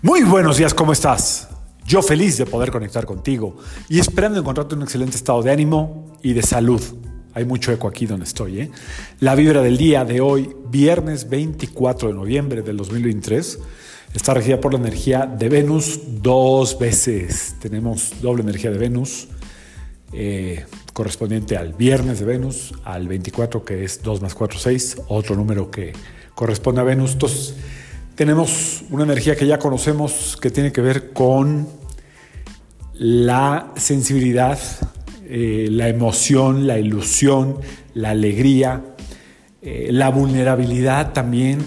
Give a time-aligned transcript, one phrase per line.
[0.00, 1.48] Muy buenos días, ¿cómo estás?
[1.84, 3.56] Yo feliz de poder conectar contigo
[3.88, 6.80] y esperando encontrarte en un excelente estado de ánimo y de salud.
[7.34, 8.60] Hay mucho eco aquí donde estoy.
[8.60, 8.70] ¿eh?
[9.18, 13.58] La vibra del día de hoy, viernes 24 de noviembre del 2023,
[14.14, 17.56] está regida por la energía de Venus dos veces.
[17.58, 19.26] Tenemos doble energía de Venus
[20.12, 25.34] eh, correspondiente al viernes de Venus, al 24 que es 2 más 4, 6, otro
[25.34, 25.92] número que
[26.36, 27.14] corresponde a Venus.
[27.14, 27.56] Entonces,
[28.18, 31.68] tenemos una energía que ya conocemos que tiene que ver con
[32.94, 34.58] la sensibilidad,
[35.28, 37.60] eh, la emoción, la ilusión,
[37.94, 38.82] la alegría,
[39.62, 41.60] eh, la vulnerabilidad también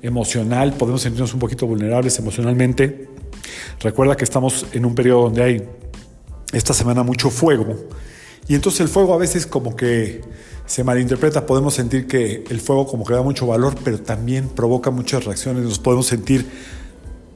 [0.00, 0.72] emocional.
[0.72, 3.10] Podemos sentirnos un poquito vulnerables emocionalmente.
[3.80, 5.62] Recuerda que estamos en un periodo donde hay
[6.54, 7.76] esta semana mucho fuego.
[8.48, 10.22] Y entonces el fuego a veces como que
[10.66, 14.90] se malinterpreta, podemos sentir que el fuego como que da mucho valor, pero también provoca
[14.90, 16.46] muchas reacciones, nos podemos sentir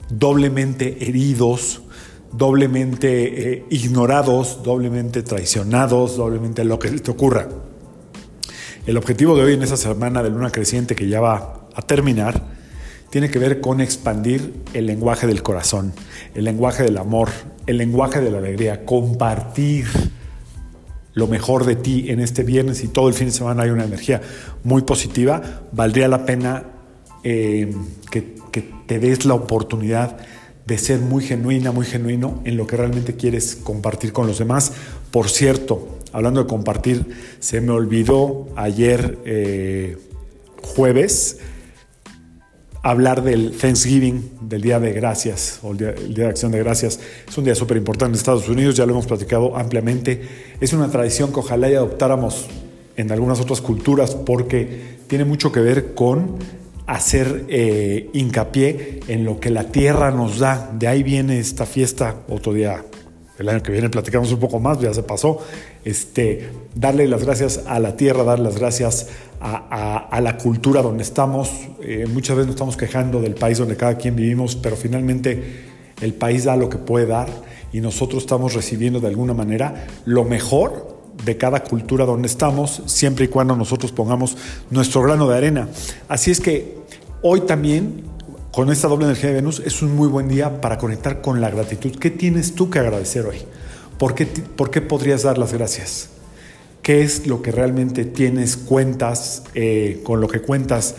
[0.09, 1.83] doblemente heridos,
[2.33, 7.49] doblemente eh, ignorados, doblemente traicionados, doblemente lo que te ocurra.
[8.87, 12.41] El objetivo de hoy en esta semana de luna creciente que ya va a terminar
[13.11, 15.93] tiene que ver con expandir el lenguaje del corazón,
[16.35, 17.31] el lenguaje del amor,
[17.67, 19.87] el lenguaje de la alegría, compartir
[21.15, 23.85] lo mejor de ti en este viernes y todo el fin de semana hay una
[23.85, 24.21] energía
[24.65, 26.65] muy positiva, valdría la pena
[27.23, 27.75] eh,
[28.11, 28.35] que,
[28.87, 30.19] te des la oportunidad
[30.67, 34.73] de ser muy genuina, muy genuino en lo que realmente quieres compartir con los demás.
[35.11, 37.07] Por cierto, hablando de compartir,
[37.41, 39.97] se me olvidó ayer eh,
[40.63, 41.39] jueves
[42.85, 47.01] hablar del Thanksgiving, del Día de Gracias o el Día, de Acción de Gracias.
[47.27, 50.21] Es un día súper importante en Estados Unidos, ya lo hemos platicado ampliamente.
[50.61, 52.47] Es una tradición que ojalá ya adoptáramos
[52.97, 56.37] en algunas otras culturas porque tiene mucho que ver con
[56.87, 60.71] hacer eh, hincapié en lo que la tierra nos da.
[60.79, 62.85] De ahí viene esta fiesta, otro día
[63.39, 65.39] el año que viene platicamos un poco más, ya se pasó,
[65.85, 69.09] este, darle las gracias a la tierra, darle las gracias
[69.41, 71.51] a, la cultura donde estamos.
[71.83, 75.65] Eh, muchas veces nos estamos quejando del país donde cada quien vivimos, pero finalmente
[76.01, 77.29] el país da lo que puede dar
[77.73, 83.27] y nosotros estamos recibiendo de alguna manera lo mejor de cada cultura donde estamos, siempre
[83.27, 84.37] y cuando nosotros pongamos
[84.71, 85.69] nuestro grano de arena.
[86.09, 86.79] Así es que
[87.23, 88.14] hoy también
[88.55, 91.51] con esta doble energía de Venus es un muy buen día para conectar con la
[91.51, 91.97] gratitud.
[91.99, 93.39] ¿Qué tienes tú que agradecer hoy?
[93.99, 96.11] ¿Por qué, por qué podrías dar las gracias?
[96.81, 100.95] ¿Qué es lo que realmente tienes, cuentas, eh, con lo que cuentas?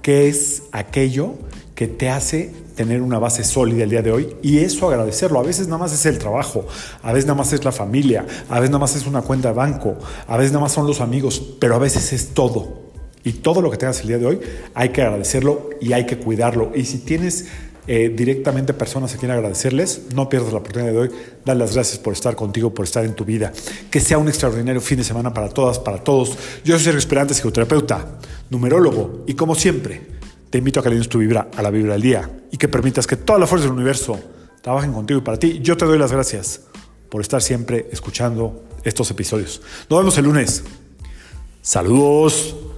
[0.00, 1.34] ¿Qué es aquello
[1.74, 5.40] que te hace tener una base sólida el día de hoy y eso agradecerlo.
[5.40, 6.66] A veces nada más es el trabajo,
[7.02, 9.54] a veces nada más es la familia, a veces nada más es una cuenta de
[9.54, 12.89] banco, a veces nada más son los amigos, pero a veces es todo.
[13.24, 14.40] Y todo lo que tengas el día de hoy
[14.74, 16.72] hay que agradecerlo y hay que cuidarlo.
[16.74, 17.46] Y si tienes
[17.86, 21.10] eh, directamente personas a quien agradecerles, no pierdas la oportunidad de hoy.
[21.44, 23.52] Dar las gracias por estar contigo, por estar en tu vida.
[23.90, 26.36] Que sea un extraordinario fin de semana para todas, para todos.
[26.64, 30.02] Yo soy Sergio Esperante, psicoterapeuta, numerólogo y como siempre,
[30.50, 33.06] te invito a que le tu vibra a la vibra del día y que permitas
[33.06, 34.18] que toda la fuerza del universo
[34.62, 35.60] trabajen contigo y para ti.
[35.62, 36.62] Yo te doy las gracias
[37.08, 39.62] por estar siempre escuchando estos episodios.
[39.88, 40.64] Nos vemos el lunes.
[41.62, 42.69] Saludos.